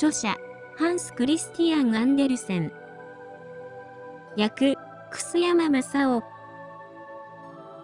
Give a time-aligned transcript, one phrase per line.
[0.00, 0.34] 著者、
[0.78, 2.72] ハンス・クリスティアン・アンデルセン。
[4.34, 4.74] 役、
[5.10, 6.22] 楠山正夫。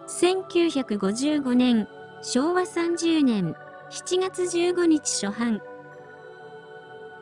[0.07, 1.87] 1955年、
[2.23, 3.55] 昭和30年、
[3.91, 5.61] 7月15日初版。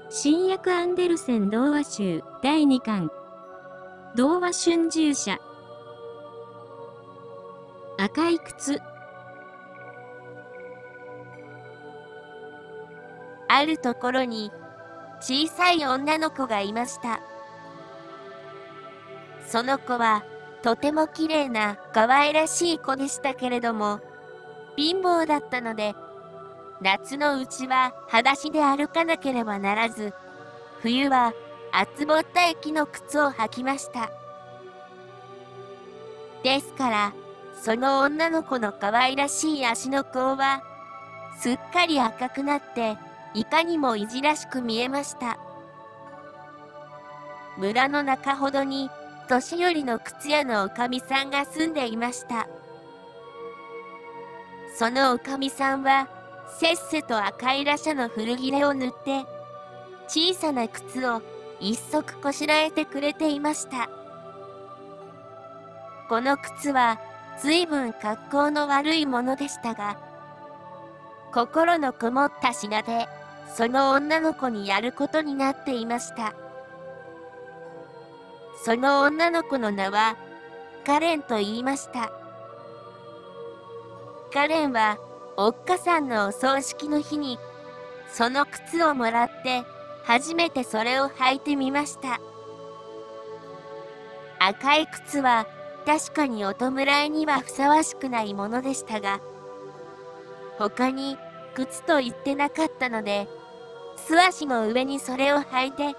[0.09, 3.11] 新訳アンデルセン童話集第2巻。
[4.15, 5.37] 童話春秋社。
[7.97, 8.79] 赤い靴。
[13.49, 14.53] あるところに
[15.19, 17.19] 小さい女の子がいました。
[19.47, 20.23] その子は
[20.61, 23.99] とても綺麗な可愛らしい子でしたけれども、
[24.75, 25.95] 貧乏だったので、
[26.81, 30.13] 夏のうちは裸足で歩かなければならず、
[30.81, 31.33] 冬は
[31.71, 34.09] 厚ぼったい木の靴を履きました。
[36.43, 37.13] ですから、
[37.61, 40.61] その女の子の可愛らしい足の甲は、
[41.39, 42.97] すっかり赤くなって、
[43.35, 45.37] いかにもいじらしく見えました。
[47.57, 48.89] 村の中ほどに、
[49.27, 52.47] 年寄りの靴屋のおかみさんが住んでいました。
[54.77, 56.07] そのおかみさんは、
[56.59, 59.25] せっせと赤いらしゃの古切れを塗って、
[60.07, 61.21] 小さな靴を
[61.59, 63.89] 一足こしらえてくれていました。
[66.07, 66.99] この靴は、
[67.41, 69.97] 随分格好の悪いものでしたが、
[71.33, 73.09] 心のこもった品で、
[73.53, 76.33] その女の子にやることになっていました。
[78.63, 80.17] その女の子の名は、
[80.85, 82.11] カレンと言いました。
[84.33, 84.97] カレンは、
[85.37, 87.37] おっかさんのお葬式の日に、
[88.09, 89.63] その靴をもらって、
[90.03, 92.19] 初めてそれを履いてみました。
[94.39, 95.47] 赤い靴は、
[95.85, 99.19] 確かにお弔いにはふさわしくないものでしたが、
[100.57, 101.17] 他に
[101.53, 103.27] 靴と言ってなかったので、
[103.95, 105.95] 素足の上にそれを履いて、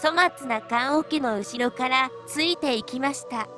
[0.00, 3.48] 粗末な棺桶の後ろからついていきました。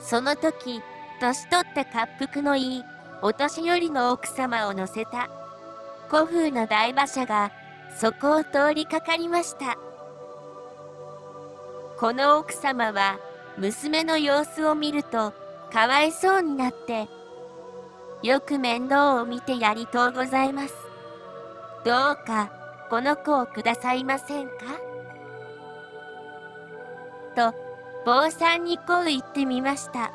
[0.00, 0.80] その時、
[1.20, 2.84] 年取った滑腹のいい、
[3.22, 5.28] お年寄りの奥様を乗せた、
[6.08, 7.52] 古風の大馬車が、
[7.98, 9.76] そこを通りかかりました。
[11.98, 13.18] この奥様は、
[13.58, 15.34] 娘の様子を見ると、
[15.72, 17.08] かわいそうになって、
[18.22, 20.89] よく面倒を見てやりとうございます。
[21.84, 22.50] どうか
[22.90, 24.54] この子をくださいませんか？
[27.34, 27.54] と
[28.04, 30.12] 坊さんにこう言ってみました。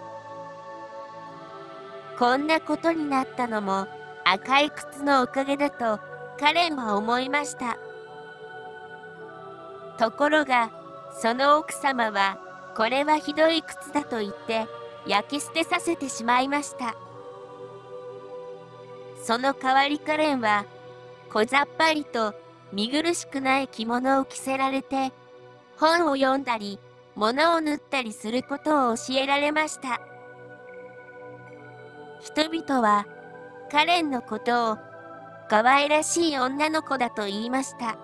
[2.20, 3.88] こんなことになったのも
[4.24, 6.00] 赤い靴のおかげだと
[6.40, 7.78] カレンは思いました。
[9.98, 10.72] ところが
[11.22, 12.38] その奥様は
[12.76, 14.68] これはひどい靴だと言って
[15.08, 16.96] 焼き捨てさせてしまいました。
[19.24, 20.66] その代わりカレンは
[21.36, 22.34] 小ざっぱりと
[22.72, 25.12] 見苦しくない着物を着せられて、
[25.76, 26.80] 本を読んだり、
[27.14, 30.00] 物を縫ったりすることを教えられました。
[32.22, 33.06] 人々は、
[33.70, 34.78] カレンのことを、
[35.50, 37.98] 可愛らしい女の子だと言いました。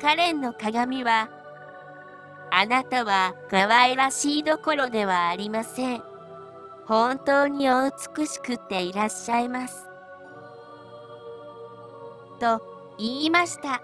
[0.00, 1.30] カレンの鏡は、
[2.52, 6.02] あなたは可愛らしいどころではありません。
[6.86, 9.87] 本当にお美しくていらっしゃいます。
[12.38, 12.62] と
[12.98, 13.82] 言いました。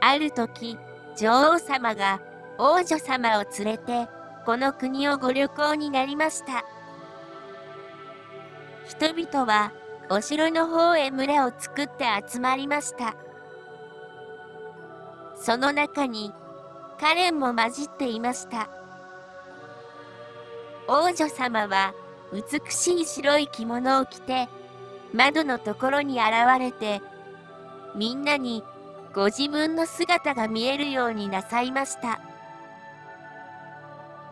[0.00, 0.78] ある時、
[1.16, 2.20] 女王様が
[2.58, 4.08] 王女様を連れて
[4.46, 6.64] この国をご旅行になりました。
[8.86, 9.72] 人々は
[10.10, 13.14] お城の方へ群れを作って集まりました。
[15.34, 16.32] その中に
[16.98, 18.70] カレンも混じっていました。
[20.88, 21.92] 王女様は
[22.32, 24.48] 美しい白い着物を着て
[25.12, 27.02] 窓のところに現れて、
[27.94, 28.62] みんなに
[29.14, 32.20] ご自分の姿が見えるようになさいました。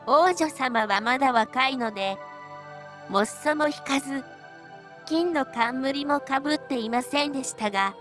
[0.06, 2.18] 王女様はまだ若いので、
[3.08, 4.22] もっそも引かず、
[5.06, 7.94] 金の冠もかぶっていませんでしたが、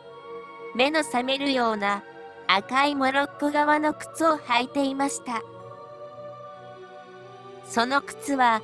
[0.75, 2.03] 目の覚めるような
[2.47, 5.41] 赤いモロッコ側の靴を履いていました。
[7.65, 8.61] その靴は、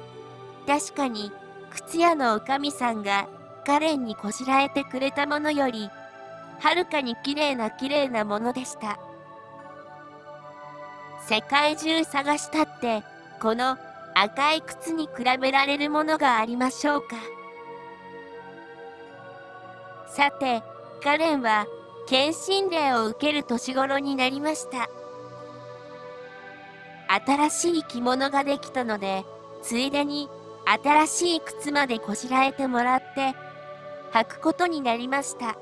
[0.68, 1.32] 確かに
[1.72, 3.28] 靴屋のおかみさんが
[3.66, 5.90] カレンにこしらえてくれたものより、
[6.60, 9.00] はるかに綺麗な綺麗なものでした。
[11.28, 13.04] 世界中探したって、
[13.42, 13.78] この
[14.16, 17.16] 赤い靴に比べられるものがありましょうか。
[20.08, 20.62] さて、
[21.04, 21.66] カレンは、
[22.08, 24.90] 検診令を受ける年頃になりました。
[27.26, 29.26] 新しい着物ができたので、
[29.62, 30.30] ついでに
[30.66, 33.36] 新しい靴までこしらえてもらって、
[34.14, 35.58] 履くことになりました。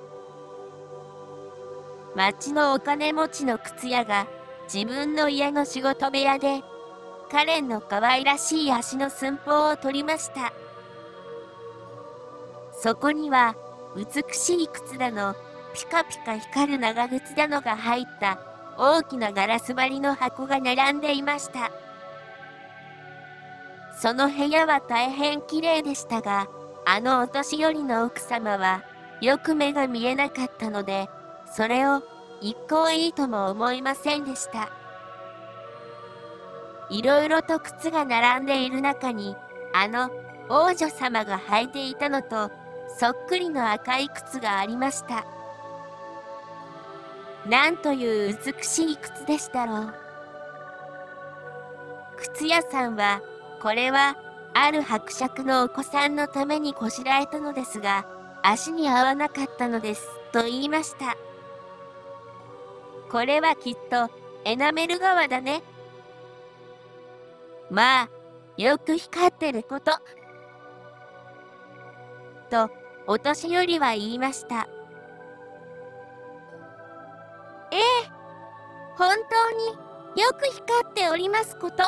[2.15, 4.27] 町のお金持ちの靴屋が
[4.71, 6.61] 自分の家の仕事部屋で
[7.31, 10.51] カレンの可愛らしい足の寸法を取りました。
[12.73, 13.55] そこには
[13.95, 15.35] 美しい靴だの
[15.73, 18.39] ピカピカ光る長靴だのが入った
[18.77, 21.71] 大きなガラス張りの箱が並んでいました。
[24.01, 26.47] その部屋は大変綺麗でしたが
[26.91, 28.83] あのお年寄りの奥様は
[29.21, 31.07] よく目が見えなかったので
[31.45, 32.01] それを
[32.41, 34.71] 一向いいとも思いませんでした。
[36.89, 39.35] いろいろと靴が並んでいる中に
[39.71, 40.09] あの
[40.49, 42.49] 王女様が履いていたのと
[42.97, 45.27] そっくりの赤い靴がありました。
[47.47, 49.93] なんという美しい靴でしたろう。
[52.17, 53.21] 靴屋さんは
[53.61, 54.15] これは
[54.53, 58.05] ある伯爵のお子さんのためにこしらえたのですが
[58.43, 61.17] 足に合わなかったのですと言いました。
[63.11, 64.09] これはきっと
[64.45, 65.63] エナメル革だね。
[67.69, 68.09] まあ
[68.57, 69.91] よく光ってること。
[72.49, 72.69] と
[73.07, 74.67] お年寄りは言いました。
[77.71, 77.79] ええ
[78.97, 81.83] 本当によく光っておりますこと。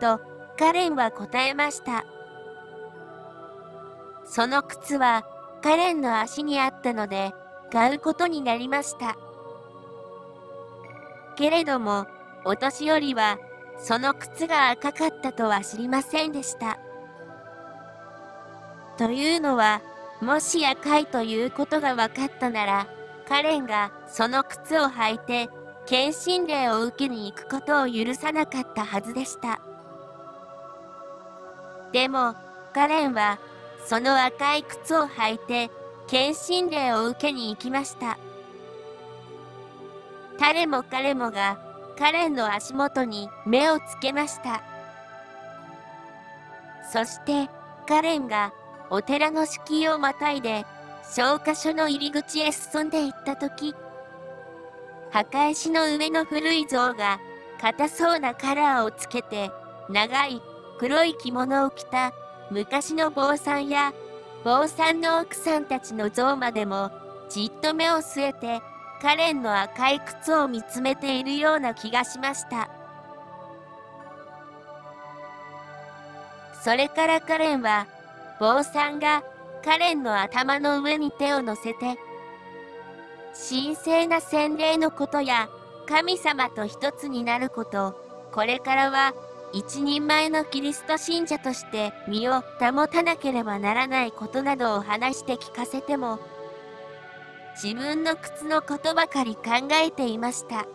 [0.00, 0.20] と
[0.58, 2.04] カレンは答えました。
[4.24, 5.24] その靴は
[5.62, 7.32] カレンの足にあったので
[7.72, 9.16] 買うことになりました。
[11.36, 12.06] けれども
[12.44, 13.38] お年寄りは
[13.78, 16.78] その靴が赤かったとは知りませんでした。
[18.98, 19.80] というのは
[20.20, 22.86] もし赤いということが分かったなら
[23.26, 25.48] カレンがその靴を履いて
[25.86, 29.60] 献身令を受けに行くことを許さなかったはずでした。
[31.92, 32.34] でも
[32.72, 33.38] カレンは
[33.86, 35.70] その赤い靴を履いて
[36.06, 38.18] 献身令を受けに行きました。
[40.38, 41.58] 誰も彼もが
[41.98, 44.62] カレンの足元に目をつけました。
[46.90, 47.48] そして
[47.86, 48.52] カレンが
[48.90, 50.64] お寺の敷居をまたいで
[51.04, 53.74] 消火所の入り口へ進んでいった時
[55.10, 57.20] 墓石の上の古い像が
[57.60, 59.50] 硬そうなカラーをつけて
[59.88, 60.40] 長い
[60.80, 62.14] 黒い着物を着た
[62.50, 63.92] 昔の坊さんや
[64.44, 66.90] 坊さんの奥さんたちの像までも
[67.28, 68.62] じっと目を据えて
[69.02, 72.70] カレンの赤い靴を見つめているような気がしました。
[76.64, 77.86] それからカレンは
[78.40, 79.22] 坊さんが
[79.62, 81.98] カレンの頭の上に手を乗せて
[83.50, 85.50] 神聖な洗礼のことや
[85.86, 87.94] 神様と一つになること
[88.32, 89.12] これからは
[89.52, 96.20] 一人前のキリスト信者として身を保たなければならないことなどを話して聞かせても
[97.60, 100.66] 自分の靴のことばかり考えていました。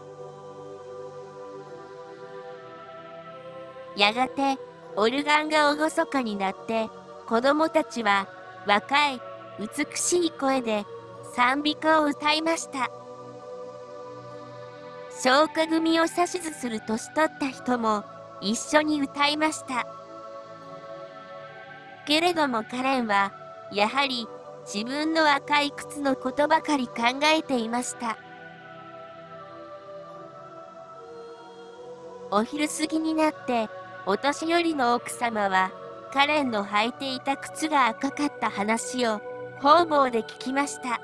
[3.95, 4.57] やがて
[4.97, 6.89] オルガンが厳かになって
[7.27, 8.27] 子供たちは
[8.67, 9.21] 若い
[9.57, 10.85] 美しい声で
[11.33, 12.91] 賛美歌を歌いました。
[15.11, 18.03] 消化組を指図する年取った人も
[18.45, 19.87] 一緒に歌いました。
[22.05, 23.33] けれどもカレンは
[23.73, 24.27] やはり
[24.71, 28.17] 自分の赤い靴のことばかり考えていました。
[32.29, 33.67] お昼過ぎになって
[34.05, 35.71] お年寄りの奥様は
[36.13, 39.19] カレンの履いていた靴が赤かった話を
[39.59, 41.01] 方々で聞きました。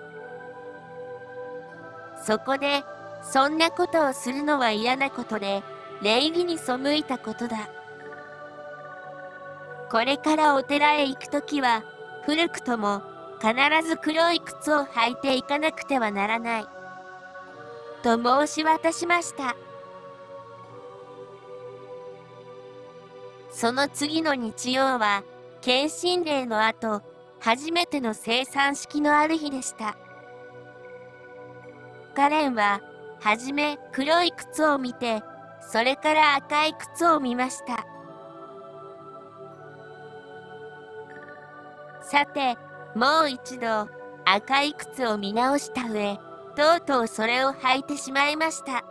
[2.23, 2.83] そこで
[3.23, 5.63] そんなことをするのは嫌なことで
[6.01, 7.69] 礼儀に背いたことだ。
[9.91, 11.83] これからお寺へ行くときは
[12.25, 13.01] 古くとも
[13.39, 13.53] 必
[13.87, 16.65] ず黒い靴を履いていかなくてはならない。
[18.03, 19.55] と申し渡しました。
[23.51, 25.23] その次の日曜は
[25.61, 27.01] 献身令の後
[27.39, 29.97] 初めての生産式のある日でした。
[32.15, 32.81] カレンは
[33.19, 35.21] はじめ黒い靴を見て
[35.71, 37.85] それから赤い靴を見ました。
[42.01, 42.57] さて
[42.93, 43.87] もう一度
[44.25, 46.19] 赤い靴を見直した上
[46.57, 48.83] とうとうそれを履いてしまいました。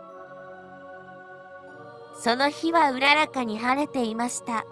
[2.15, 4.65] その日はうららかに晴れていました。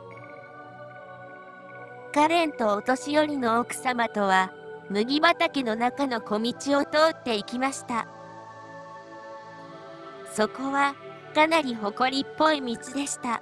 [2.11, 4.51] カレンとお年寄りの奥様とは
[4.89, 8.07] 麦畑の中の小道を通って行きました。
[10.33, 10.95] そこは
[11.29, 13.41] かなり埃っぽい道でした。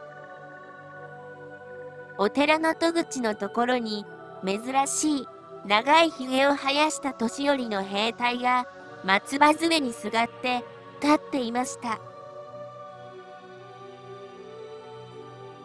[2.17, 4.05] お寺の戸口のところに
[4.45, 5.27] 珍しい
[5.65, 8.65] 長いひげを生やした年寄りの兵隊が
[9.03, 10.63] 松葉杖にすがって
[11.01, 11.99] 立っていました。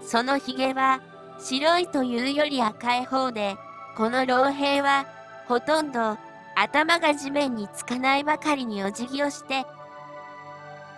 [0.03, 1.01] そのひげは
[1.39, 3.57] 白いというより赤い方で
[3.97, 5.07] この老兵は
[5.47, 6.19] ほとんど
[6.55, 9.65] 頭が地面につかないばかりにお辞儀をして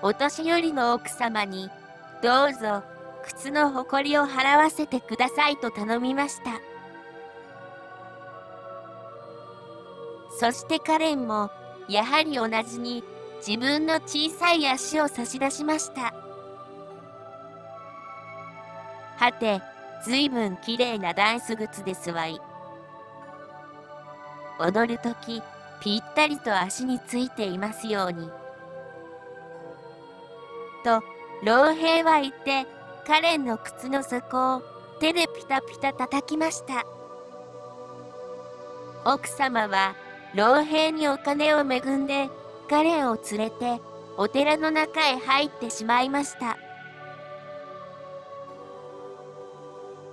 [0.03, 1.71] お年寄りの奥様に
[2.23, 2.83] どうぞ
[3.25, 6.61] 靴のほこりを払わせてくださいと頼みました。
[10.39, 11.51] そしてカレンも
[11.89, 13.05] やはり同じに
[13.47, 16.13] 自分の小さい足を差し出しました。
[19.17, 19.63] はて
[20.05, 22.41] ずいぶんきれいなダンス靴ですわい。
[24.59, 25.43] 踊るとき
[25.81, 28.29] ぴったりと足についていますように。
[30.85, 31.03] と
[31.43, 32.67] 老兵は言って
[33.07, 34.63] カレンの靴の底を
[35.01, 36.85] 手でピタピタ叩きました。
[39.05, 39.97] 奥様は
[40.35, 42.31] 老兵にお金を恵んで
[42.71, 43.81] カレンを連れて
[44.17, 46.57] お寺の中へ入ってしまいました。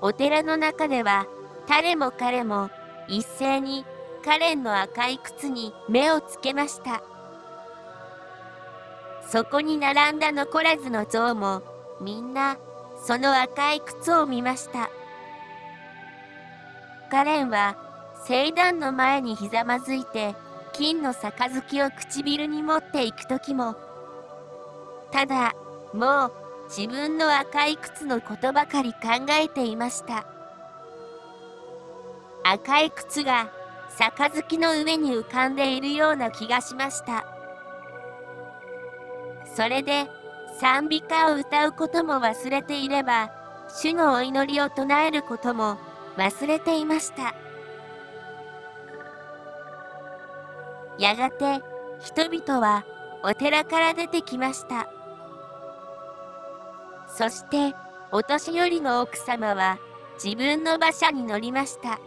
[0.01, 1.27] お寺の中では
[1.69, 2.69] 誰も彼も
[3.07, 3.85] 一斉に
[4.25, 7.03] カレンの赤い靴に目をつけました。
[9.31, 11.63] そこに並んだ残らずの像も
[12.01, 12.57] みんな
[13.01, 14.89] その赤い靴を見ました。
[17.09, 17.77] カレンは
[18.25, 20.35] 聖壇の前にひざまずいて
[20.73, 23.75] 金の杯を唇に持っていく時も
[25.11, 25.53] ただ
[25.93, 26.33] もう
[26.69, 30.25] 自分の赤い靴のことばかり考えていました。
[32.43, 33.49] 赤い靴が
[33.97, 37.40] 杯の上に浮かんでいるような気がしました。
[39.55, 40.07] それで
[40.59, 43.31] 賛美歌を歌うことも忘れていれば
[43.69, 45.77] 主のお祈りを唱えることも
[46.17, 47.33] 忘れていました。
[50.99, 51.61] やがて
[51.99, 52.85] 人々は
[53.23, 54.87] お寺から出てきました。
[57.07, 57.75] そして
[58.11, 59.79] お年寄りの奥様は
[60.23, 61.99] 自分の馬車に乗りました。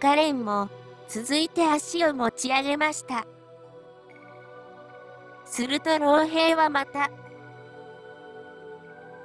[0.00, 0.68] カレンも
[1.08, 3.26] 続いて足を持ち上げました。
[5.52, 7.10] すると老兵はまた、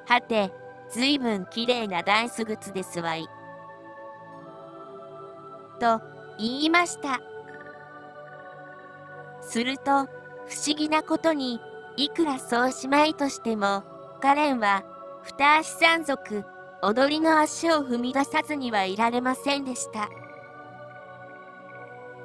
[0.06, 0.52] はて、
[0.92, 3.30] ずいぶんきれいなダンス靴ですわい。
[5.80, 6.02] と
[6.38, 7.22] 言いました。
[9.40, 11.62] すると、不思議なことに、
[11.96, 13.84] いくらそうしまいとしても、
[14.22, 14.84] カレンは、
[15.24, 16.44] 二足三足、
[16.82, 20.10] 踊りの足を踏み出さずにはいられませんでした。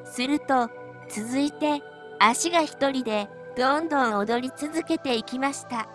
[0.04, 0.68] すると、
[1.08, 1.84] 続いて、
[2.18, 5.86] 足が一人で、どんどん踊り続けていきました。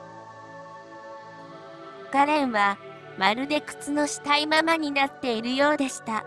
[2.12, 2.78] カレンは
[3.18, 6.24] まるで靴のしたいままになっているようでした。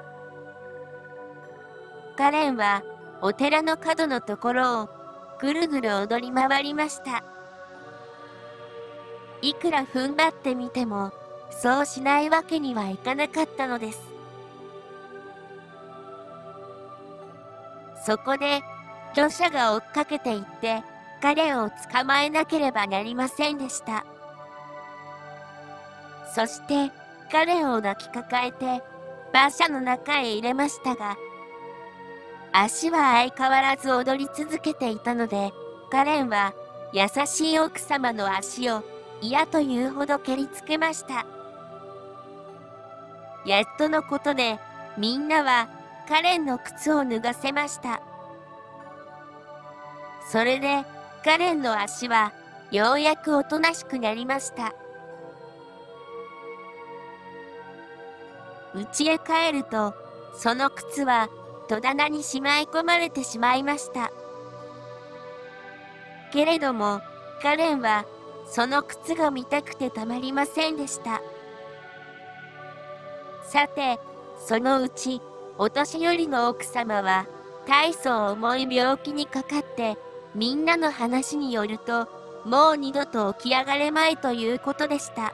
[2.17, 2.83] カレンは
[3.23, 4.89] お寺の角のところを
[5.41, 7.23] ぐるぐる踊り回りました。
[9.41, 11.13] いくら踏ん張ってみても
[11.51, 14.01] そうしないわけにはいかなかったのです。
[18.05, 18.63] そこで
[19.13, 20.83] 著者が追っかけていって
[21.21, 24.05] 彼を捕まえなければなりませんでした。
[26.35, 26.93] そして
[27.31, 28.83] 彼を抱きかかえて
[29.33, 31.17] 馬車の中へ入れましたが、
[32.53, 35.53] 足は相変わらず踊り続けていたので、
[35.91, 36.53] カレンは
[36.93, 38.83] 優しい奥様の足を
[39.21, 41.27] 嫌というほど蹴りつけました。
[43.47, 44.59] やっとのことで
[44.99, 45.69] みんなは
[46.09, 48.01] カレンの靴を脱がせました。
[50.29, 50.85] それで
[51.25, 52.33] カレンの足は
[52.71, 54.75] ようやくおとなしくなりました。
[58.75, 59.95] 家へ帰ると、
[60.35, 61.29] その靴は
[61.69, 64.11] 戸棚にしまい込まれてしまいました。
[66.33, 67.01] けれども、
[67.43, 68.07] カレンは
[68.47, 71.21] その靴が見たくてたまりませんでした。
[73.45, 73.99] さて、
[74.39, 75.21] そのうち、
[75.59, 77.27] お年寄りの奥様は、
[77.67, 79.99] 大層重い病気にかかって、
[80.35, 82.09] みんなの話によると、
[82.45, 85.33] もう二度と起き上がれまいということでした。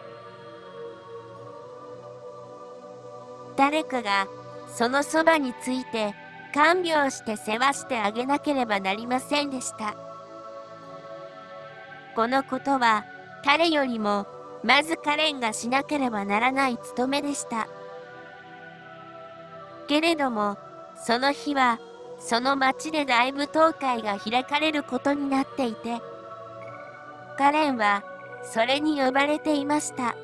[3.57, 4.27] 誰かが
[4.69, 6.15] そのそばについて
[6.53, 9.95] 看病して世話してあげなければなりませんでした。
[12.15, 13.05] このことは
[13.45, 14.27] 誰よりも
[14.63, 17.69] まずカレンがしなければならない務めでした。
[19.87, 20.59] けれども
[20.97, 21.79] その日は
[22.19, 26.01] その町で大舞踏会が開かれることになっていて、
[27.39, 28.03] カレンは
[28.43, 30.17] それに呼ばれていました。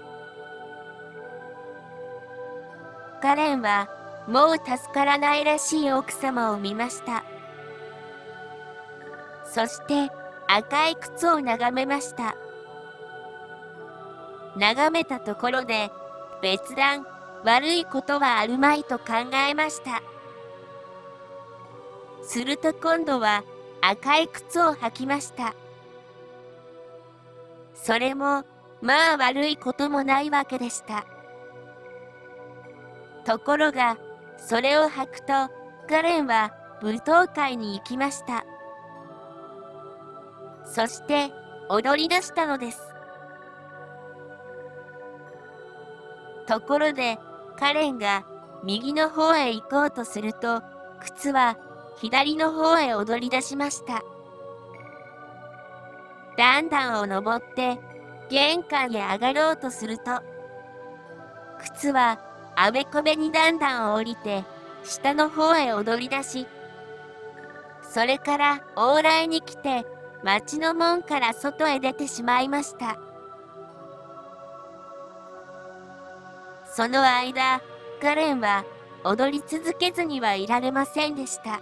[3.20, 3.88] カレンは
[4.26, 7.24] もう助からないらしい奥様を見ました。
[9.44, 10.10] そして
[10.48, 12.34] 赤い靴を眺めました。
[14.56, 15.90] 眺めたところで
[16.42, 17.06] 別段
[17.44, 19.04] 悪いことはあるまいと考
[19.48, 20.02] えました。
[22.22, 23.44] すると今度は
[23.80, 25.54] 赤い靴を履きました。
[27.74, 28.44] それも
[28.80, 31.04] まあ悪いこともないわけでした。
[33.24, 33.98] ところが
[34.36, 35.32] それを履くと
[35.88, 38.44] カレンは舞踏会に行きました。
[40.64, 41.32] そして
[41.68, 42.80] 踊り出したのです。
[46.46, 47.18] ところで
[47.58, 48.24] カレンが
[48.64, 50.62] 右の方へ行こうとすると
[51.00, 51.56] 靴は
[52.00, 54.02] 左の方へ踊り出しました。
[56.36, 57.78] 段々を登って
[58.30, 60.22] 玄関へ上がろうとすると
[61.60, 62.18] 靴は
[62.56, 64.44] あべこべに段々を降りて
[64.82, 66.46] 下の方へ踊り出し
[67.82, 69.84] それから往来に来て
[70.24, 72.96] 町の門から外へ出てしまいました。
[76.64, 77.60] その間
[78.00, 78.64] カレンは
[79.04, 81.60] 踊り続けずにはいられませんでした。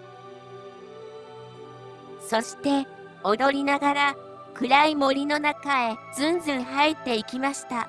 [2.20, 2.86] そして
[3.24, 4.16] 踊りながら
[4.54, 7.88] 暗い森の中へずんずん入っていきました。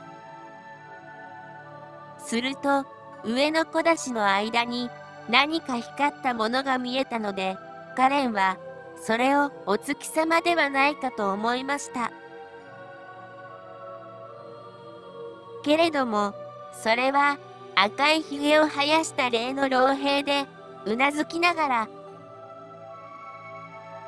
[2.17, 2.85] すると
[3.23, 4.89] 上の小出しの間に
[5.29, 7.57] 何か光ったものが見えたので
[7.95, 8.57] カレンは
[9.01, 12.11] それをお月様ではないかと思いました。
[15.63, 16.33] けれども
[16.73, 17.37] それは
[17.75, 20.45] 赤いひげを生やした例の老兵で
[20.85, 21.87] うなずきながら「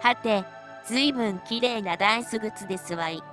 [0.03, 0.43] はて
[0.85, 3.23] ずいぶんきれいなダンス靴ですわい」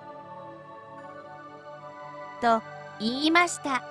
[2.40, 2.62] と
[3.00, 3.82] 言いました。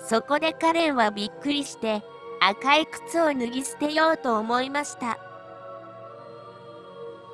[0.00, 2.02] そこでカレンはびっくりして
[2.40, 5.18] 赤い靴を脱ぎ捨てようと思いました。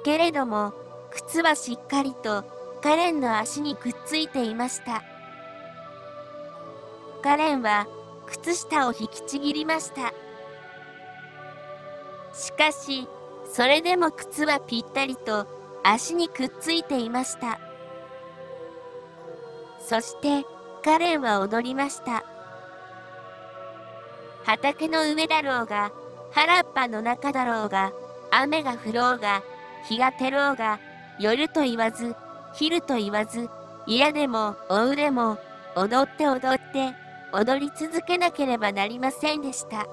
[0.04, 0.74] けれども
[1.10, 2.44] 靴はしっかりと
[2.82, 5.02] カレンの足にくっついていました。
[7.22, 7.86] カレンは
[8.26, 10.12] 靴下を引きちぎりました。
[12.34, 13.08] しかし
[13.52, 15.46] それでも靴はぴったりと
[15.84, 17.60] 足にくっついていました。
[19.78, 20.46] そして
[20.82, 22.24] カレンは踊りました。
[24.44, 25.92] 畑の上だろうが
[26.30, 27.92] 原っぱの中だろうが
[28.30, 29.42] 雨が降ろうが
[29.86, 30.80] 日が照ろうが
[31.20, 32.16] 夜と言わず
[32.54, 33.50] 昼と言わず
[33.86, 35.38] 嫌でもおうでも
[35.76, 36.94] 踊って踊って
[37.32, 39.86] 踊り続けなければなりませんでした。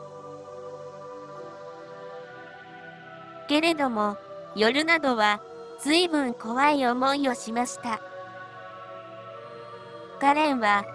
[3.50, 4.16] けれども
[4.56, 5.42] 夜などは
[5.80, 8.00] 随分怖い思いをしました。
[10.22, 10.86] カレンは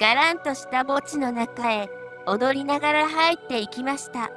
[0.00, 1.88] がらんとした墓地の中へ
[2.26, 4.30] 踊りながら入っていきました。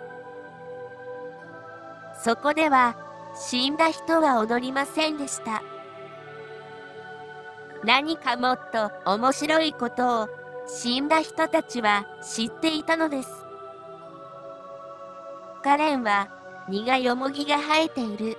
[2.23, 2.95] そこでは
[3.36, 5.63] 死んだ人は踊りませんでした。
[7.83, 10.29] 何かもっと面白いことを
[10.67, 13.29] 死んだ人たちは知っていたのです。
[15.63, 18.38] カレンは荷がよもぎが生えている。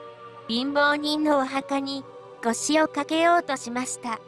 [0.49, 2.05] 貧乏人のお墓に
[2.43, 4.21] 腰をかけようとしました。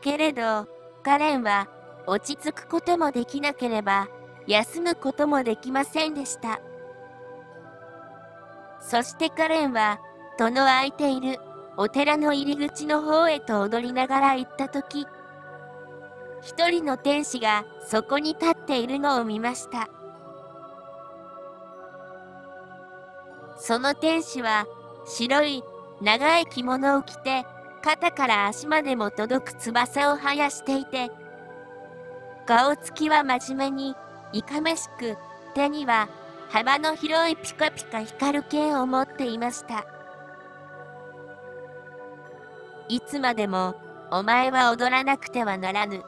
[0.00, 0.68] けれど
[1.02, 1.68] カレンは
[2.06, 4.08] 落ち着くこともできなければ
[4.46, 6.60] 休むこともできませんでした。
[8.80, 9.98] そしてカレンは
[10.38, 11.40] 戸の開いている
[11.76, 15.06] お寺の入り口の方へと踊りながら行った時
[16.42, 19.88] 一人の天使がそこに立っているのを見ました。
[23.58, 24.66] その天使は
[25.06, 25.62] 白い
[26.00, 27.44] 長い着物を着て
[27.82, 31.10] 肩から足までも届く翼を生やしていて
[32.46, 33.94] 顔つきは真面目に
[34.32, 35.16] いかめしく
[35.54, 36.08] 手には
[36.48, 39.84] 幅の広いピカピカ光る剣を持っていました。
[42.88, 43.74] いつまでも
[44.12, 46.02] お前は踊らなくてはならぬ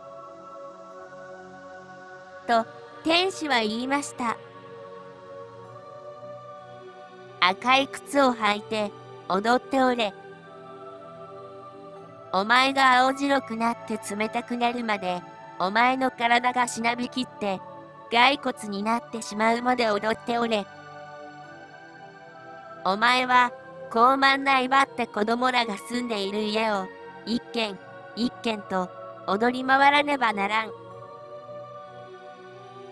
[2.47, 2.65] と
[3.03, 4.39] 天使は言いました。
[7.41, 8.91] 赤い靴を履いて
[9.29, 10.13] 踊っておれ
[12.33, 15.23] お前が青白くなって冷たくなるまで
[15.59, 17.61] お前の体がしなびきって
[18.11, 20.67] 骸骨になってしまうまで踊っておれ。
[22.85, 23.53] お前は
[23.91, 26.87] 高慢な威張って子供らが住んでいる家を
[27.27, 27.79] 一軒
[28.17, 28.89] 一軒と
[29.27, 30.71] 踊り回らねばならん。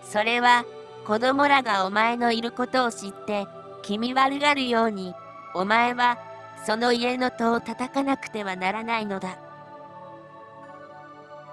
[0.03, 0.65] それは
[1.05, 3.47] 子供らがお前のいることを知って
[3.81, 5.13] 気味悪がるように
[5.53, 6.17] お前は
[6.65, 9.37] その家の戸を叩かなくてはならないのだ。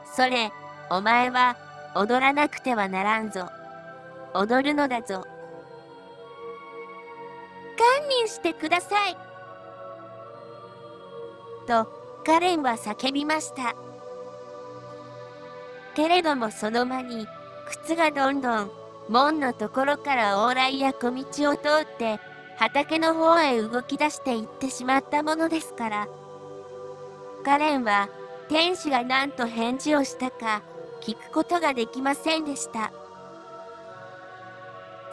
[0.04, 0.52] それ、
[0.90, 1.56] お前は
[1.94, 3.48] 踊らなくてはならんぞ。
[4.34, 5.24] 踊るのだぞ。
[7.76, 9.16] 堪忍してください。
[11.66, 11.88] と、
[12.24, 13.74] カレンは叫びました。
[15.94, 17.26] けれどもその間に、
[17.68, 18.70] 靴がどんどん、
[19.08, 22.18] 門のところから往来や小道を通って、
[22.56, 26.08] 畑の方へ動き出していってしまったものですから。
[27.44, 28.08] カレンは、
[28.48, 30.62] 天使が何と返事をしたか、
[31.00, 32.92] 聞くことができませんでした。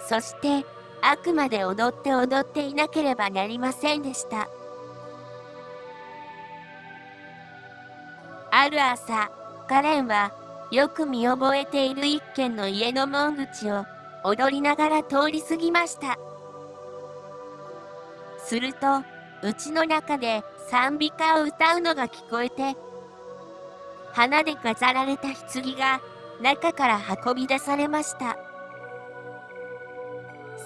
[0.08, 0.66] そして、
[1.02, 4.48] あくまで踊って踊っていなければなりませんでした。
[8.52, 9.32] ある朝、
[9.68, 10.32] カレンは
[10.72, 13.86] よく見覚えている一軒の家の門口を
[14.24, 16.18] 踊りながら通り過ぎました。
[18.40, 19.04] すると、
[19.44, 22.78] うちの中で賛美歌を歌うのが聞こえて、
[24.14, 26.02] 花で飾られた棺が
[26.42, 28.38] 中から運び出されました。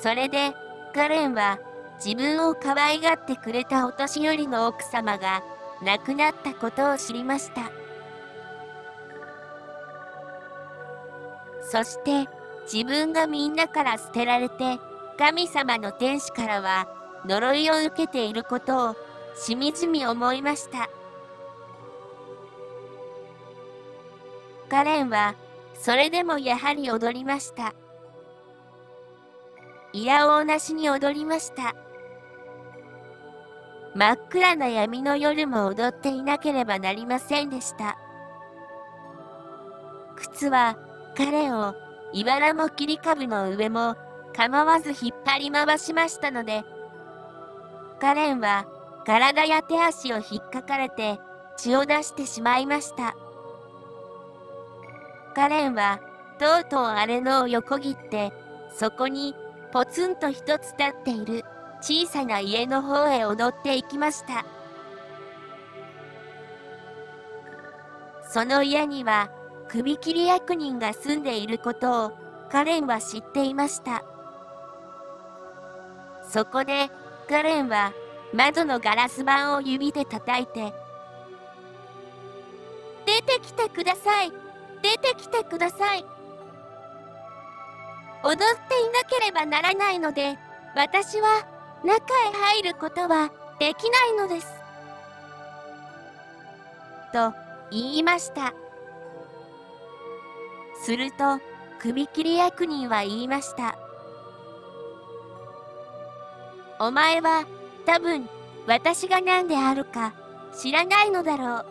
[0.02, 0.54] それで、
[0.94, 1.60] カレンは
[2.04, 5.44] 自分を可愛がってくれたお年寄りの奥様が
[5.82, 7.85] 亡くなったことを知りました。
[11.76, 12.30] そして
[12.72, 14.80] 自分がみんなから捨てられて
[15.18, 16.88] 神様の天使からは
[17.26, 18.96] 呪いを受けていることを
[19.36, 20.90] しみじみ思いました。
[24.70, 25.36] カレンは
[25.74, 27.76] それでもやはり踊りました。
[29.92, 31.76] いやおうなしに踊りました。
[33.96, 37.98] 真っ暗な闇の夜も踊っていなければなりませんでした。
[40.16, 40.78] 靴は
[41.18, 41.76] 彼を
[42.14, 43.96] 茨も切り株の上も
[44.36, 46.64] 構わず引っ張り回しましたので、
[48.00, 48.66] カレンは
[49.06, 51.20] 体や手足を引っかかれて
[51.58, 53.16] 血を出してしまいました。
[55.34, 56.00] カレンは
[56.38, 58.34] とうとうあれのを横切って、
[58.74, 59.36] そこに
[59.72, 61.46] ポツンと一つ立っている
[61.82, 64.46] 小さな家の方へ踊っていきました。
[68.30, 69.30] その家には
[69.70, 72.12] 首切り役人が住んでいることを
[72.52, 74.04] カレンは知っていました。
[76.30, 76.90] そこで
[77.30, 77.94] カレンは
[78.34, 80.74] 窓のガラス板を指で叩いて
[83.06, 84.32] 「出てきてください
[84.82, 86.06] 出てきてください」
[88.24, 88.46] 踊ってい
[88.90, 90.38] なければならないので
[90.76, 91.46] 私は
[91.84, 91.96] 中
[92.28, 94.54] へ入ることはできないのです。
[97.14, 97.34] と
[97.72, 98.54] 言いました。
[100.86, 101.40] すると、
[101.80, 103.76] 首切り役人は言いました。
[106.80, 107.48] お前は
[107.88, 108.30] 多分
[108.68, 110.14] 私が何であるか
[110.56, 111.66] 知らないのだろう。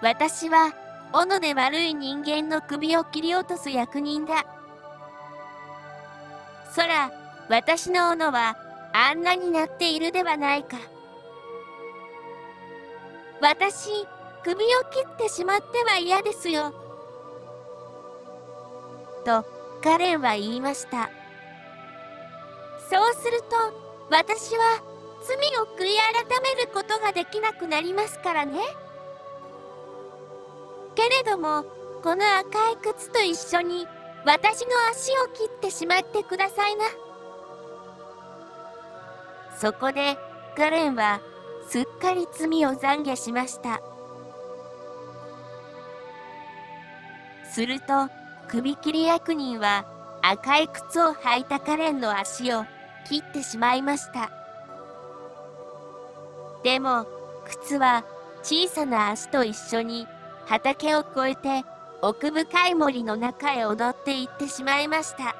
[0.00, 0.72] 私は
[1.12, 4.46] 斧で悪い人間の首を切り落とす役人だ。
[6.70, 7.10] そら、
[7.48, 8.56] 私の斧は
[8.92, 10.76] あんなになっているではないか。
[13.40, 13.90] 私、
[14.44, 16.81] 首を切ってしまっては嫌ですよ。
[19.24, 19.44] と
[19.82, 21.10] カレンは言いました。
[22.90, 23.46] そうすると
[24.10, 24.82] 私は
[25.22, 28.60] 罪を悔い改めることができなくなりますからね。
[30.94, 31.64] けれども
[32.02, 33.86] この赤い靴と一緒に
[34.24, 36.84] 私の足を切ってしまってくださいな。
[39.58, 40.16] そこで
[40.56, 41.20] カレンは
[41.68, 43.80] すっかり罪を懺悔しました。
[47.50, 48.08] すると
[48.52, 49.86] 首切り役人は
[50.20, 52.66] 赤い靴を履いたカレンの足を
[53.08, 54.30] 切ってしまいました。
[56.62, 57.06] でも、
[57.46, 58.04] 靴は
[58.42, 60.06] 小さな足と一緒に
[60.44, 61.64] 畑を越えて
[62.02, 65.34] 奥深い森の中へ踊っていってしまいました。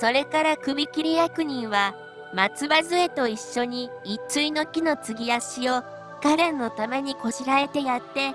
[0.00, 1.94] それから首切り役人は
[2.34, 5.84] 松葉杖と一緒に一対の木の継ぎ足を
[6.24, 8.34] カレンのためにこしらえてやって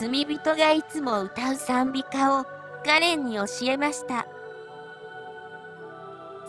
[0.00, 2.44] 罪人がいつも歌う賛美歌を
[2.86, 4.26] カレンに教えました。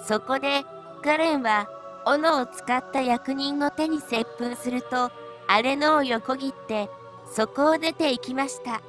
[0.08, 0.64] そこで
[1.04, 1.68] カレンは
[2.06, 5.12] 斧を使った役人の手に接吻すると
[5.48, 6.90] あれのを横切って
[7.30, 8.82] そこを出て行きました。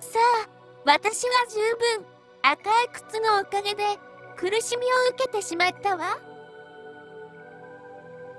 [0.00, 0.48] さあ、
[0.84, 1.58] 私は十
[2.02, 2.04] 分
[2.42, 3.82] 赤い靴のおかげで
[4.36, 6.18] 苦しみを受けてしまったわ。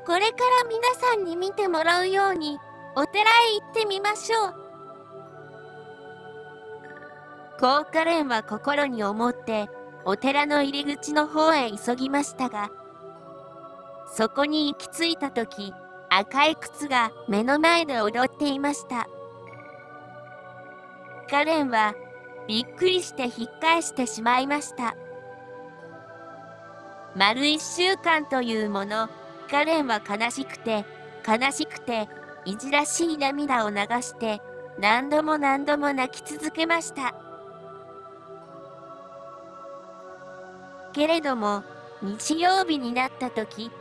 [0.07, 2.57] これから皆さんに見てもらうように
[2.95, 4.53] お寺へ行ってみましょう。
[7.59, 9.69] 高カレンは心に思って
[10.05, 12.71] お寺の入り口の方へ急ぎましたが、
[14.13, 15.73] そこに行き着いた時
[16.09, 19.07] 赤い靴が目の前で踊っていました
[21.29, 21.93] カレンは
[22.47, 24.95] びっくりして引っ返してしまいました
[27.15, 29.09] 丸一週間というもの
[29.49, 30.85] カレンは悲しくて
[31.27, 32.07] 悲しくて
[32.45, 34.41] いじらしい涙を流して
[34.79, 37.13] 何度も何度も泣き続けました。
[40.93, 41.63] けれども
[42.01, 43.71] 日曜日になった時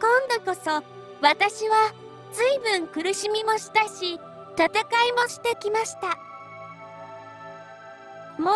[0.00, 0.82] 今度こそ
[1.20, 1.92] 私は
[2.32, 4.18] 随分苦しみもしたし
[4.54, 6.18] 戦いもしてきました。
[8.40, 8.54] もう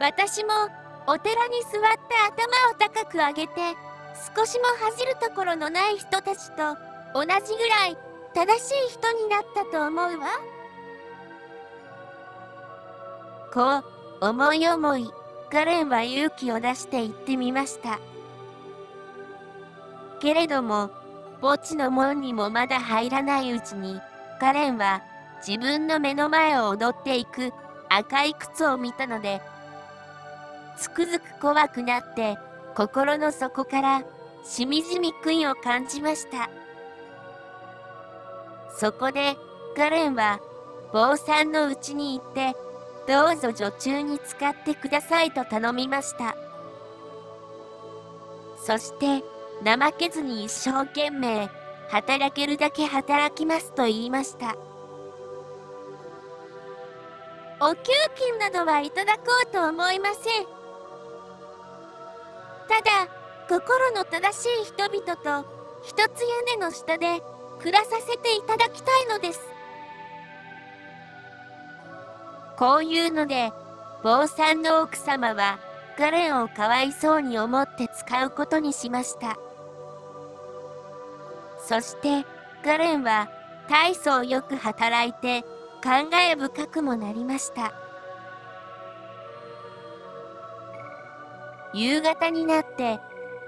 [0.00, 0.50] 私も
[1.06, 3.52] お寺に座って頭を高く上げて
[4.36, 6.76] 少しも恥じるところのない人たちと
[7.14, 7.96] 同じぐらい
[8.34, 10.28] 正しい人になったと思うわ。
[13.52, 13.86] こ
[14.20, 15.10] う思い思い
[15.50, 17.98] カレンは勇気を出して言ってみました。
[20.20, 20.90] けれども
[21.42, 24.00] 墓地の門にもまだ入らないうちに
[24.38, 25.02] カレンは
[25.46, 27.52] 自分の目の前を踊っていく
[27.88, 29.42] 赤い靴を見たので
[30.76, 32.38] つくづく怖くなって
[32.74, 34.02] 心の底から
[34.44, 36.50] しみじみ悔いを感じました。
[38.76, 39.36] そこで
[39.76, 40.40] カレンは
[40.92, 42.54] 坊さんの家に行って
[43.06, 46.34] どうぞ女中に使ってくださいと頼みました。
[48.56, 49.22] そして
[49.64, 51.48] 怠けずに一生懸命
[51.88, 54.56] 働けるだけ働きますと言いました。
[57.60, 60.61] お給金などはいただこうと思いません。
[62.72, 63.06] ただ
[63.50, 65.46] 心の正しい人々と
[65.82, 67.22] 一つ屋根の下で
[67.60, 69.40] 暮らさせていただきたいのです。
[72.56, 73.52] こういうので
[74.02, 75.58] 坊さんの奥様は
[75.98, 79.36] ガレンをかわいそうに思って使うことにしました。
[81.58, 82.24] そして
[82.64, 83.28] ガレンは
[83.68, 85.44] 大層よく働いて
[85.82, 87.81] 感慨深くもなりました。
[91.74, 93.00] 夕方になって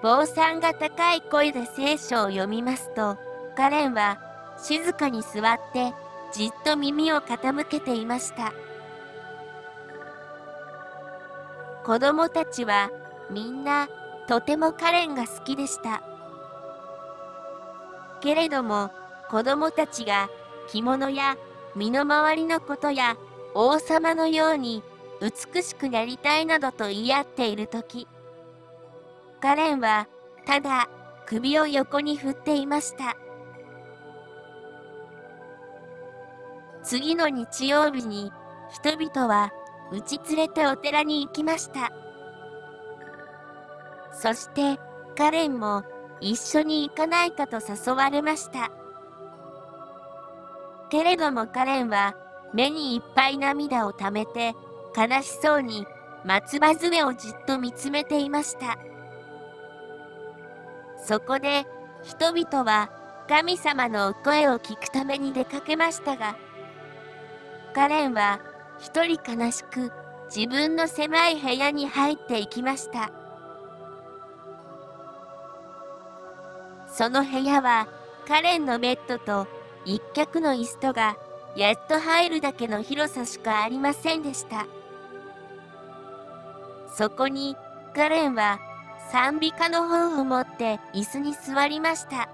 [0.03, 3.17] 坊さんが高い声で聖書を読みますと
[3.57, 4.19] カレンは
[4.59, 5.95] 静かに座って
[6.33, 8.53] じっと耳を傾けていました。
[11.85, 12.91] 子供たちは
[13.31, 13.89] みんな
[14.27, 16.03] とてもカレンが好きでした。
[18.21, 18.91] けれども
[19.31, 20.29] 子供たちが
[20.69, 21.37] 着物や
[21.77, 23.17] 身の回りのことや
[23.55, 24.83] 王様のように
[25.21, 28.09] 美しくなりたいなどと言い合っている時
[29.44, 30.09] カレンは
[30.46, 30.88] ただ
[31.26, 33.14] 首を横に振っていました。
[36.83, 38.33] 次の日曜日に
[38.70, 39.52] 人々は
[39.92, 41.92] うち連れてお寺に行きました。
[44.14, 44.80] そして
[45.14, 45.85] カレンも
[46.22, 48.70] 一緒に行かないかと誘われました。
[50.88, 52.16] けれどもカレンは
[52.54, 54.54] 目にいっぱい涙をためて
[54.96, 55.87] 悲しそうに
[56.24, 58.78] 松葉杖をじっと見つめていました。
[61.07, 61.67] そこで
[62.03, 62.90] 人々は
[63.29, 66.37] 神様の声を聞くために出かけましたが
[67.75, 68.40] カレンは
[68.79, 69.93] 一人悲しく
[70.35, 73.11] 自分の狭い部屋に入っていきました。
[76.88, 77.88] その部屋は
[78.27, 79.47] カレンのベッドと
[79.85, 81.17] 一脚の椅子とが
[81.57, 84.67] やっと入るだけの広さしかありませんでした。
[86.88, 87.57] そこに
[87.95, 88.61] カレンは
[89.14, 92.29] 賛美歌の本を持って椅子に座りました。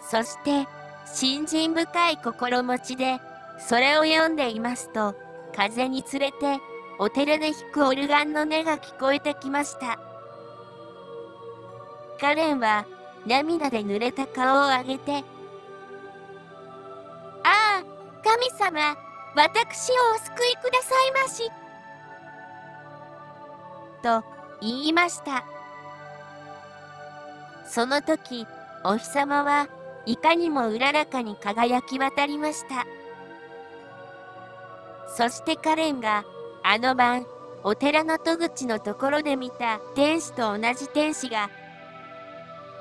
[0.00, 0.66] そして
[1.04, 3.20] 信心深い心持ちで
[3.60, 5.14] それを読んでいますと
[5.54, 6.58] 風につれて
[6.98, 10.00] お寺で弾くオルガンの音が聞こえてきました。
[12.20, 12.86] カレンは
[13.24, 15.22] 涙で濡れた顔を上げて
[17.46, 17.84] 「ああ
[18.24, 18.96] 神様
[19.36, 21.52] 私をお救いくださいまし」
[24.02, 25.44] と言いました。
[27.66, 28.46] その時
[28.84, 29.68] お日様は
[30.06, 32.86] いかにもうららかに輝き渡りました。
[35.16, 36.24] そしてカレンが
[36.62, 37.26] あの晩
[37.64, 41.50] お寺の戸口のところで見た天使と同じ天使が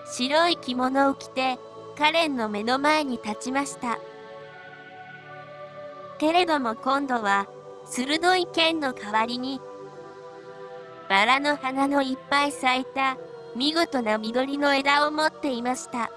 [0.06, 1.58] 白い着物を着て
[1.98, 3.98] カレンの目の前に立ちました。
[6.20, 7.48] けれども今度は
[7.86, 9.60] 鋭い剣の代わりに
[11.10, 13.18] バラの花のいっぱい咲いた
[13.56, 16.10] 見事な緑の枝を持っていました。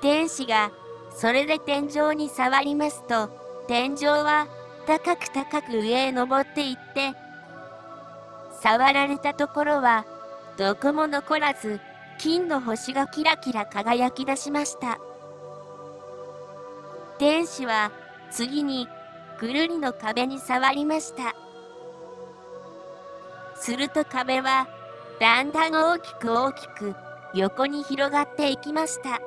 [0.00, 0.70] 天使が
[1.10, 3.30] それで天井に触りますと
[3.66, 4.46] 天井は
[4.86, 7.14] 高く高く上へ登っていって
[8.62, 10.04] 触られたところは
[10.58, 11.80] どこも残らず
[12.18, 14.98] 金の星がキラキラ輝き出しました。
[17.18, 17.92] 天使は
[18.30, 18.88] 次に
[19.40, 21.34] ぐるりの壁に触りました。
[23.58, 24.68] すると壁は
[25.18, 26.94] だんだん大きく大きく
[27.34, 29.20] 横に広がっていきました。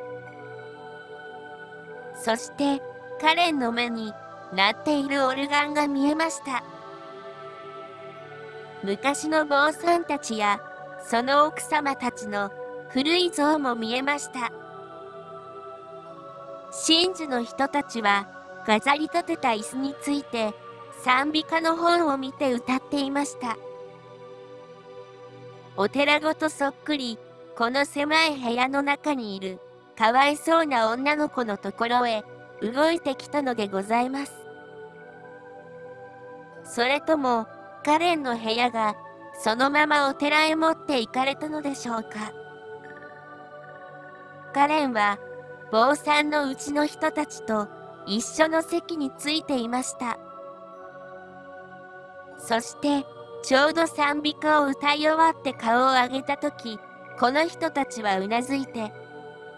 [2.15, 2.81] そして
[3.21, 4.13] カレンの目に
[4.53, 6.63] 鳴っているオルガンが見えました。
[8.83, 10.59] 昔の坊さんたちや
[11.03, 12.51] その奥様たちの
[12.89, 14.51] 古い像も見えました。
[16.71, 18.27] 真珠の人たちは
[18.65, 20.53] 飾り立てた椅子について
[21.03, 23.57] 賛美歌の本を見て歌っていました。
[25.81, 27.17] お寺ごとそっくり
[27.55, 29.61] この狭い部屋の中にいる
[29.97, 32.21] かわいそうな女の子のところへ
[32.61, 34.33] 動いてきたのでございます。
[36.65, 37.47] それとも
[37.85, 38.97] カレンの部屋が
[39.41, 42.33] そのままお寺へ持って行かれたのでしょうか。
[44.53, 45.17] カレンは
[45.71, 47.69] 坊さんのうちの人たちと
[48.05, 50.19] 一緒の席についていました。
[52.37, 53.05] そして
[53.41, 56.79] ちょうど賛美歌を歌い終わって顔を上げた時
[57.19, 58.93] この人たちはうなずいて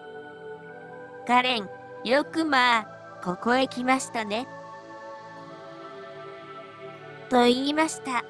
[1.27, 1.69] 「カレン
[2.03, 2.87] よくまあ
[3.23, 4.47] ここへ来ましたね」
[7.29, 8.23] と言いました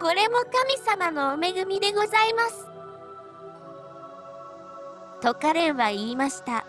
[0.00, 2.68] これも神様のお恵みでございます
[5.20, 6.66] とカレンは言いました。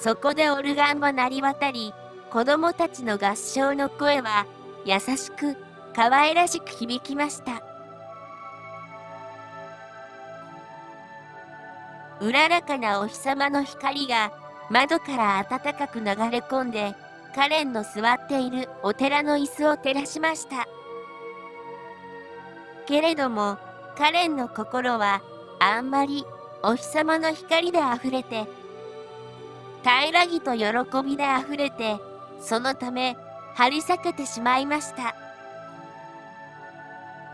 [0.00, 1.92] そこでオルガンも鳴り渡り
[2.30, 4.46] 子供たちの合唱の声は
[4.84, 5.56] 優しく
[5.94, 7.60] 可愛らしく響きました。
[12.20, 14.30] うららかなお日様の光が
[14.70, 16.94] 窓から暖かく流れ込んで
[17.34, 20.68] カレンの座っているお寺の椅子を照らしました。
[22.86, 23.58] けれども
[23.96, 25.22] カレンの心は
[25.58, 26.24] あんまり
[26.62, 28.46] お日様の光であふれて
[29.82, 30.64] 平らぎと喜
[31.04, 31.96] びであふれて
[32.40, 33.16] そのため
[33.54, 35.14] 張り裂けてしまいました。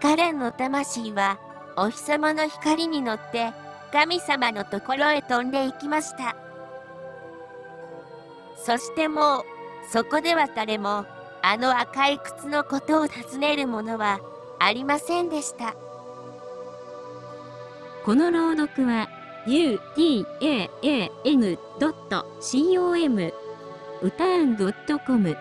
[0.02, 1.38] カレンの魂は
[1.76, 3.52] お日様の光に乗って
[3.92, 6.36] 神様のところへ飛んでいきました。
[8.56, 9.42] そしてもう
[9.90, 11.06] そこでは誰も
[11.42, 14.20] あの赤い靴のことを尋ねる者は
[14.58, 15.74] ありませんでした。
[18.04, 19.08] この朗読は
[19.46, 20.36] utaan.com
[24.02, 25.36] 歌あん .com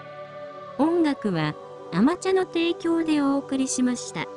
[0.77, 1.55] 音楽は
[1.93, 4.27] アマチャの提供でお送りしました。